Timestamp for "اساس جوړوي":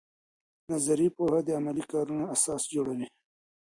2.35-3.07